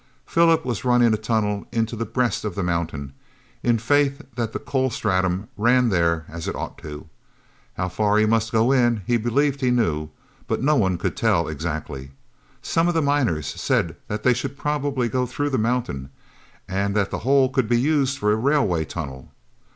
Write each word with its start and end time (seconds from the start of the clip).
Philip 0.25 0.65
was 0.65 0.83
running 0.83 1.13
a 1.13 1.15
tunnel 1.17 1.67
into 1.71 1.95
the 1.95 2.07
breast 2.07 2.43
of 2.43 2.55
the 2.55 2.63
mountain, 2.63 3.13
in 3.61 3.77
faith 3.77 4.23
that 4.33 4.51
the 4.51 4.57
coal 4.57 4.89
stratum 4.89 5.47
ran 5.57 5.89
there 5.89 6.25
as 6.27 6.47
it 6.47 6.55
ought 6.55 6.79
to. 6.79 7.05
How 7.75 7.87
far 7.87 8.17
he 8.17 8.25
must 8.25 8.51
go 8.51 8.71
in 8.71 9.03
he 9.05 9.17
believed 9.17 9.61
he 9.61 9.69
knew, 9.69 10.09
but 10.47 10.63
no 10.63 10.75
one 10.75 10.97
could 10.97 11.15
tell 11.15 11.47
exactly. 11.47 12.09
Some 12.63 12.87
of 12.87 12.95
the 12.95 13.01
miners 13.03 13.45
said 13.45 13.95
that 14.07 14.23
they 14.23 14.33
should 14.33 14.57
probably 14.57 15.07
go 15.07 15.27
through 15.27 15.51
the 15.51 15.59
mountain, 15.59 16.09
and 16.67 16.95
that 16.95 17.11
the 17.11 17.19
hole 17.19 17.49
could 17.49 17.69
be 17.69 17.79
used 17.79 18.17
for 18.17 18.31
a 18.31 18.35
railway 18.35 18.85
tunnel. 18.85 19.31